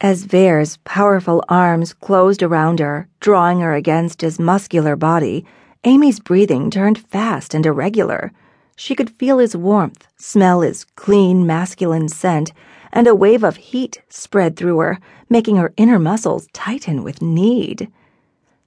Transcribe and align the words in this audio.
As 0.00 0.26
Vair's 0.26 0.76
powerful 0.84 1.42
arms 1.48 1.92
closed 1.92 2.40
around 2.40 2.78
her, 2.78 3.08
drawing 3.18 3.58
her 3.58 3.74
against 3.74 4.20
his 4.20 4.38
muscular 4.38 4.94
body, 4.94 5.44
Amy's 5.82 6.20
breathing 6.20 6.70
turned 6.70 6.98
fast 6.98 7.52
and 7.52 7.66
irregular. 7.66 8.30
She 8.76 8.94
could 8.94 9.10
feel 9.10 9.38
his 9.38 9.56
warmth, 9.56 10.06
smell 10.16 10.60
his 10.60 10.84
clean, 10.94 11.44
masculine 11.44 12.08
scent, 12.08 12.52
and 12.92 13.08
a 13.08 13.14
wave 13.14 13.42
of 13.42 13.56
heat 13.56 14.00
spread 14.08 14.54
through 14.56 14.78
her, 14.78 15.00
making 15.28 15.56
her 15.56 15.74
inner 15.76 15.98
muscles 15.98 16.46
tighten 16.52 17.02
with 17.02 17.20
need. 17.20 17.90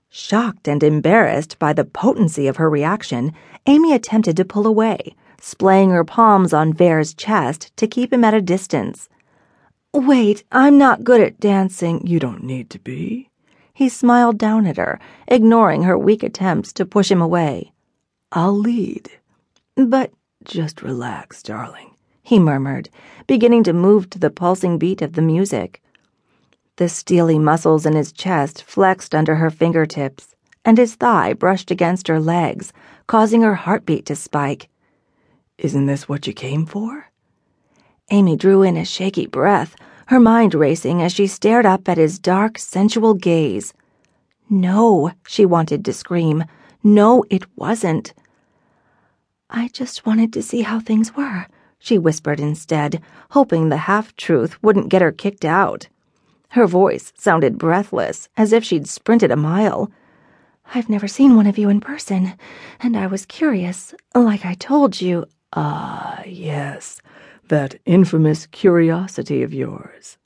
Shocked 0.09 0.67
and 0.67 0.83
embarrassed 0.83 1.57
by 1.57 1.71
the 1.71 1.85
potency 1.85 2.47
of 2.47 2.57
her 2.57 2.69
reaction, 2.69 3.31
Amy 3.67 3.93
attempted 3.93 4.35
to 4.35 4.43
pull 4.43 4.67
away, 4.67 5.15
splaying 5.39 5.91
her 5.91 6.03
palms 6.03 6.51
on 6.51 6.73
Vair's 6.73 7.13
chest 7.13 7.71
to 7.77 7.87
keep 7.87 8.11
him 8.11 8.25
at 8.25 8.33
a 8.33 8.41
distance. 8.41 9.07
Wait, 9.93 10.45
I'm 10.53 10.77
not 10.77 11.03
good 11.03 11.19
at 11.19 11.39
dancing. 11.39 12.07
You 12.07 12.17
don't 12.17 12.43
need 12.43 12.69
to 12.69 12.79
be. 12.79 13.29
He 13.73 13.89
smiled 13.89 14.37
down 14.37 14.65
at 14.65 14.77
her, 14.77 14.99
ignoring 15.27 15.83
her 15.83 15.97
weak 15.97 16.23
attempts 16.23 16.71
to 16.73 16.85
push 16.85 17.11
him 17.11 17.21
away. 17.21 17.73
I'll 18.31 18.57
lead. 18.57 19.11
But 19.75 20.13
just 20.45 20.81
relax, 20.81 21.43
darling, 21.43 21.95
he 22.23 22.39
murmured, 22.39 22.89
beginning 23.27 23.63
to 23.65 23.73
move 23.73 24.09
to 24.11 24.19
the 24.19 24.29
pulsing 24.29 24.77
beat 24.77 25.01
of 25.01 25.13
the 25.13 25.21
music. 25.21 25.81
The 26.77 26.87
steely 26.87 27.37
muscles 27.37 27.85
in 27.85 27.93
his 27.93 28.13
chest 28.13 28.63
flexed 28.63 29.13
under 29.13 29.35
her 29.35 29.49
fingertips, 29.49 30.35
and 30.63 30.77
his 30.77 30.95
thigh 30.95 31.33
brushed 31.33 31.69
against 31.69 32.07
her 32.07 32.19
legs, 32.19 32.71
causing 33.07 33.41
her 33.41 33.55
heartbeat 33.55 34.05
to 34.05 34.15
spike. 34.15 34.69
Isn't 35.57 35.85
this 35.85 36.07
what 36.07 36.27
you 36.27 36.33
came 36.33 36.65
for? 36.65 37.10
Amy 38.13 38.35
drew 38.35 38.61
in 38.61 38.75
a 38.75 38.83
shaky 38.83 39.25
breath, 39.25 39.73
her 40.07 40.19
mind 40.19 40.53
racing 40.53 41.01
as 41.01 41.13
she 41.13 41.27
stared 41.27 41.65
up 41.65 41.87
at 41.87 41.97
his 41.97 42.19
dark, 42.19 42.59
sensual 42.59 43.13
gaze. 43.13 43.73
No, 44.49 45.13
she 45.25 45.45
wanted 45.45 45.85
to 45.85 45.93
scream. 45.93 46.43
No, 46.83 47.23
it 47.29 47.45
wasn't. 47.55 48.13
I 49.49 49.69
just 49.69 50.05
wanted 50.05 50.33
to 50.33 50.43
see 50.43 50.63
how 50.63 50.81
things 50.81 51.15
were, 51.15 51.47
she 51.79 51.97
whispered 51.97 52.41
instead, 52.41 53.01
hoping 53.29 53.69
the 53.69 53.77
half 53.87 54.13
truth 54.17 54.61
wouldn't 54.61 54.89
get 54.89 55.01
her 55.01 55.13
kicked 55.13 55.45
out. 55.45 55.87
Her 56.49 56.67
voice 56.67 57.13
sounded 57.17 57.57
breathless, 57.57 58.27
as 58.35 58.51
if 58.51 58.65
she'd 58.65 58.89
sprinted 58.89 59.31
a 59.31 59.37
mile. 59.37 59.89
I've 60.75 60.89
never 60.89 61.07
seen 61.07 61.37
one 61.37 61.47
of 61.47 61.57
you 61.57 61.69
in 61.69 61.79
person, 61.79 62.33
and 62.81 62.97
I 62.97 63.07
was 63.07 63.25
curious, 63.25 63.95
like 64.13 64.45
I 64.45 64.55
told 64.55 64.99
you. 64.99 65.27
Ah, 65.53 66.23
yes 66.25 67.01
that 67.51 67.75
infamous 67.85 68.45
curiosity 68.47 69.43
of 69.43 69.53
yours. 69.53 70.17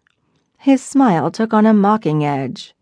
His 0.60 0.84
smile 0.84 1.32
took 1.32 1.56
on 1.56 1.66
a 1.66 1.74
mocking 1.74 2.24
edge. 2.24 2.76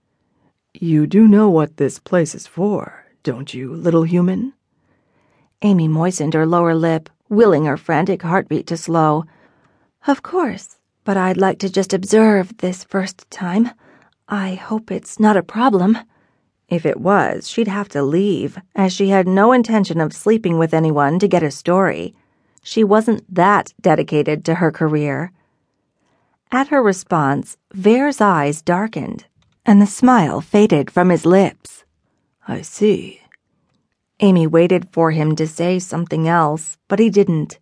You 0.73 1.08
do 1.08 1.30
know 1.30 1.49
what 1.49 1.77
this 1.77 1.97
place 1.97 2.36
is 2.36 2.45
for, 2.45 3.05
don't 3.23 3.53
you, 3.53 3.73
little 3.73 4.03
human? 4.03 4.52
Amy 5.61 5.88
moistened 5.88 6.33
her 6.33 6.45
lower 6.45 6.75
lip, 6.75 7.09
willing 7.30 7.64
her 7.64 7.77
frantic 7.77 8.21
heartbeat 8.21 8.67
to 8.67 8.75
slow. 8.75 9.23
Of 10.08 10.23
course, 10.23 10.77
but 11.05 11.16
I'd 11.16 11.38
like 11.38 11.59
to 11.59 11.69
just 11.69 11.94
observe 11.94 12.58
this 12.58 12.83
first 12.83 13.31
time. 13.31 13.69
I 14.27 14.55
hope 14.55 14.91
it's 14.91 15.21
not 15.21 15.38
a 15.38 15.41
problem. 15.58 15.97
If 16.67 16.86
it 16.86 16.99
was, 16.99 17.47
she'd 17.47 17.69
have 17.69 17.88
to 17.89 18.03
leave, 18.03 18.58
as 18.75 18.91
she 18.91 19.08
had 19.08 19.25
no 19.25 19.53
intention 19.53 20.02
of 20.02 20.11
sleeping 20.11 20.58
with 20.58 20.73
anyone 20.73 21.17
to 21.19 21.30
get 21.30 21.44
a 21.44 21.49
story. 21.49 22.14
She 22.64 22.83
wasn't 22.83 23.23
that 23.33 23.73
dedicated 23.81 24.45
to 24.45 24.56
her 24.56 24.72
career. 24.72 25.33
At 26.50 26.70
her 26.70 26.81
response, 26.81 27.58
Vair's 27.73 28.22
eyes 28.22 28.61
darkened, 28.61 29.25
and 29.66 29.81
the 29.81 29.86
smile 29.86 30.39
faded 30.39 30.89
from 30.89 31.09
his 31.09 31.25
lips. 31.25 31.83
I 32.47 32.61
see. 32.61 33.22
Amy 34.22 34.47
waited 34.47 34.88
for 34.94 35.11
him 35.11 35.36
to 35.36 35.45
say 35.45 35.78
something 35.78 36.26
else, 36.26 36.77
but 36.88 36.99
he 36.99 37.10
didn't. 37.10 37.60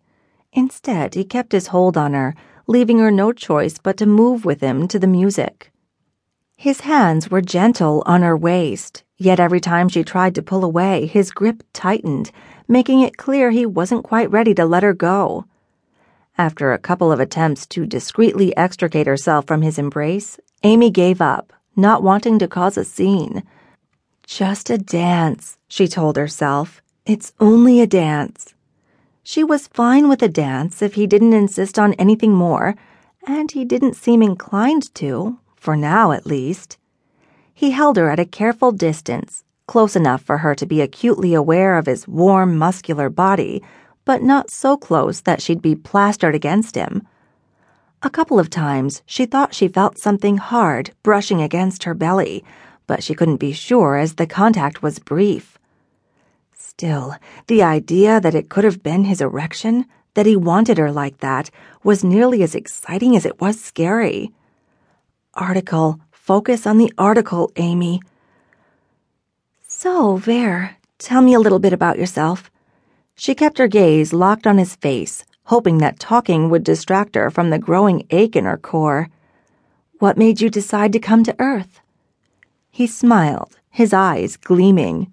Instead, 0.52 1.14
he 1.14 1.24
kept 1.24 1.50
his 1.50 1.68
hold 1.68 1.96
on 1.96 2.14
her, 2.14 2.36
leaving 2.68 2.98
her 2.98 3.10
no 3.10 3.32
choice 3.32 3.78
but 3.78 3.96
to 3.96 4.06
move 4.06 4.44
with 4.44 4.60
him 4.60 4.86
to 4.86 5.00
the 5.00 5.08
music. 5.08 5.71
His 6.62 6.82
hands 6.82 7.28
were 7.28 7.40
gentle 7.40 8.04
on 8.06 8.22
her 8.22 8.36
waist, 8.36 9.02
yet 9.18 9.40
every 9.40 9.58
time 9.58 9.88
she 9.88 10.04
tried 10.04 10.32
to 10.36 10.42
pull 10.42 10.62
away, 10.62 11.06
his 11.06 11.32
grip 11.32 11.64
tightened 11.72 12.30
making 12.68 13.00
it 13.00 13.16
clear 13.16 13.50
he 13.50 13.66
wasn't 13.66 14.04
quite 14.04 14.30
ready 14.30 14.54
to 14.54 14.64
let 14.64 14.84
her 14.84 14.94
go. 14.94 15.44
After 16.38 16.72
a 16.72 16.78
couple 16.78 17.10
of 17.10 17.18
attempts 17.18 17.66
to 17.66 17.84
discreetly 17.84 18.56
extricate 18.56 19.08
herself 19.08 19.44
from 19.44 19.62
his 19.62 19.76
embrace, 19.76 20.38
Amy 20.62 20.88
gave 20.88 21.20
up, 21.20 21.52
not 21.74 22.04
wanting 22.04 22.38
to 22.38 22.46
cause 22.46 22.76
a 22.76 22.84
scene. 22.84 23.42
Just 24.24 24.70
a 24.70 24.78
dance, 24.78 25.58
she 25.66 25.88
told 25.88 26.16
herself. 26.16 26.80
It's 27.04 27.32
only 27.40 27.80
a 27.80 27.88
dance. 27.88 28.54
She 29.24 29.42
was 29.42 29.66
fine 29.66 30.08
with 30.08 30.22
a 30.22 30.28
dance 30.28 30.80
if 30.80 30.94
he 30.94 31.08
didn't 31.08 31.32
insist 31.32 31.76
on 31.76 31.94
anything 31.94 32.32
more, 32.34 32.76
and 33.26 33.50
he 33.50 33.64
didn't 33.64 33.96
seem 33.96 34.22
inclined 34.22 34.94
to, 34.94 35.40
for 35.62 35.76
now 35.76 36.10
at 36.10 36.26
least. 36.26 36.76
He 37.54 37.70
held 37.70 37.96
her 37.96 38.10
at 38.10 38.18
a 38.18 38.24
careful 38.24 38.72
distance, 38.72 39.44
close 39.68 39.94
enough 39.94 40.20
for 40.20 40.38
her 40.38 40.56
to 40.56 40.66
be 40.66 40.80
acutely 40.80 41.34
aware 41.34 41.78
of 41.78 41.86
his 41.86 42.08
warm, 42.08 42.58
muscular 42.58 43.08
body, 43.08 43.62
but 44.04 44.24
not 44.24 44.50
so 44.50 44.76
close 44.76 45.20
that 45.20 45.40
she'd 45.40 45.62
be 45.62 45.76
plastered 45.76 46.34
against 46.34 46.74
him. 46.74 47.06
A 48.02 48.10
couple 48.10 48.40
of 48.40 48.50
times 48.50 49.02
she 49.06 49.24
thought 49.24 49.54
she 49.54 49.68
felt 49.68 49.98
something 49.98 50.38
hard 50.38 50.90
brushing 51.04 51.40
against 51.40 51.84
her 51.84 51.94
belly, 51.94 52.44
but 52.88 53.04
she 53.04 53.14
couldn't 53.14 53.36
be 53.36 53.52
sure 53.52 53.96
as 53.96 54.14
the 54.14 54.26
contact 54.26 54.82
was 54.82 54.98
brief. 54.98 55.60
Still, 56.52 57.14
the 57.46 57.62
idea 57.62 58.20
that 58.20 58.34
it 58.34 58.50
could 58.50 58.64
have 58.64 58.82
been 58.82 59.04
his 59.04 59.20
erection, 59.20 59.86
that 60.14 60.26
he 60.26 60.34
wanted 60.34 60.78
her 60.78 60.90
like 60.90 61.18
that, 61.18 61.50
was 61.84 62.02
nearly 62.02 62.42
as 62.42 62.56
exciting 62.56 63.14
as 63.14 63.24
it 63.24 63.40
was 63.40 63.62
scary. 63.62 64.32
Article, 65.34 65.98
focus 66.10 66.66
on 66.66 66.76
the 66.76 66.92
article, 66.98 67.50
Amy. 67.56 68.02
So, 69.66 70.16
Vair, 70.16 70.76
tell 70.98 71.22
me 71.22 71.32
a 71.32 71.40
little 71.40 71.58
bit 71.58 71.72
about 71.72 71.98
yourself. 71.98 72.50
She 73.14 73.34
kept 73.34 73.56
her 73.56 73.66
gaze 73.66 74.12
locked 74.12 74.46
on 74.46 74.58
his 74.58 74.76
face, 74.76 75.24
hoping 75.44 75.78
that 75.78 75.98
talking 75.98 76.50
would 76.50 76.64
distract 76.64 77.14
her 77.14 77.30
from 77.30 77.48
the 77.48 77.58
growing 77.58 78.06
ache 78.10 78.36
in 78.36 78.44
her 78.44 78.58
core. 78.58 79.08
What 80.00 80.18
made 80.18 80.42
you 80.42 80.50
decide 80.50 80.92
to 80.92 80.98
come 80.98 81.24
to 81.24 81.36
Earth? 81.38 81.80
He 82.70 82.86
smiled, 82.86 83.58
his 83.70 83.94
eyes 83.94 84.36
gleaming. 84.36 85.12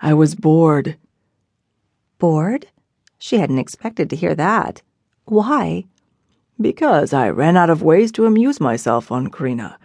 I 0.00 0.12
was 0.12 0.34
bored. 0.34 0.96
Bored? 2.18 2.66
She 3.18 3.38
hadn't 3.38 3.58
expected 3.58 4.10
to 4.10 4.16
hear 4.16 4.34
that. 4.34 4.82
Why? 5.26 5.84
Because 6.60 7.12
I 7.12 7.30
ran 7.30 7.56
out 7.56 7.70
of 7.70 7.82
ways 7.82 8.12
to 8.12 8.26
amuse 8.26 8.60
myself 8.60 9.10
on 9.10 9.28
Krina. 9.28 9.76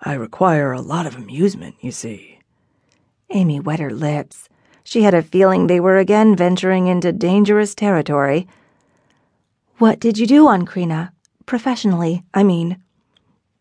I 0.00 0.14
require 0.14 0.72
a 0.72 0.80
lot 0.80 1.06
of 1.06 1.16
amusement, 1.16 1.76
you 1.80 1.90
see. 1.90 2.38
Amy 3.30 3.60
wet 3.60 3.80
her 3.80 3.92
lips. 3.92 4.48
She 4.84 5.02
had 5.02 5.14
a 5.14 5.22
feeling 5.22 5.66
they 5.66 5.80
were 5.80 5.96
again 5.96 6.36
venturing 6.36 6.86
into 6.86 7.12
dangerous 7.12 7.74
territory. 7.74 8.46
What 9.78 10.00
did 10.00 10.18
you 10.18 10.26
do 10.26 10.48
on 10.48 10.66
Krina? 10.66 11.12
Professionally, 11.46 12.24
I 12.34 12.42
mean. 12.42 12.82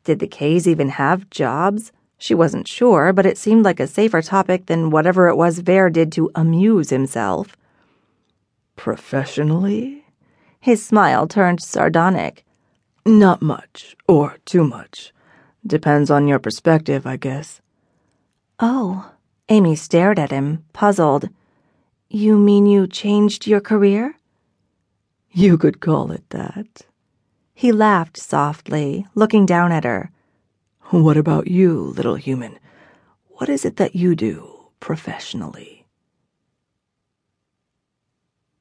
Did 0.03 0.19
the 0.19 0.27
Ks 0.27 0.67
even 0.67 0.89
have 0.89 1.29
jobs? 1.29 1.91
She 2.17 2.33
wasn't 2.33 2.67
sure, 2.67 3.13
but 3.13 3.25
it 3.25 3.37
seemed 3.37 3.63
like 3.63 3.79
a 3.79 3.87
safer 3.87 4.21
topic 4.21 4.65
than 4.65 4.89
whatever 4.89 5.27
it 5.27 5.35
was 5.35 5.59
Vair 5.59 5.89
did 5.89 6.11
to 6.13 6.29
amuse 6.35 6.89
himself. 6.89 7.55
Professionally? 8.75 10.00
His 10.61 10.85
smile 10.85 11.27
turned 11.27 11.61
sardonic. 11.61 12.45
Not 13.05 13.41
much, 13.41 13.97
or 14.07 14.37
too 14.45 14.63
much. 14.63 15.11
Depends 15.65 16.09
on 16.11 16.27
your 16.27 16.39
perspective, 16.39 17.05
I 17.05 17.17
guess. 17.17 17.61
Oh. 18.59 19.11
Amy 19.49 19.75
stared 19.75 20.17
at 20.17 20.31
him, 20.31 20.63
puzzled. 20.71 21.27
You 22.09 22.37
mean 22.37 22.65
you 22.65 22.87
changed 22.87 23.47
your 23.47 23.59
career? 23.59 24.15
You 25.31 25.57
could 25.57 25.81
call 25.81 26.11
it 26.11 26.29
that. 26.29 26.85
He 27.53 27.71
laughed 27.71 28.17
softly, 28.17 29.05
looking 29.13 29.45
down 29.45 29.71
at 29.71 29.83
her. 29.83 30.11
What 30.91 31.17
about 31.17 31.47
you, 31.47 31.73
little 31.97 32.15
human? 32.15 32.59
What 33.27 33.49
is 33.49 33.65
it 33.65 33.75
that 33.75 33.95
you 33.95 34.15
do 34.15 34.69
professionally? 34.79 35.80